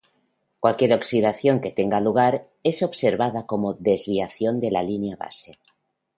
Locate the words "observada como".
2.89-3.75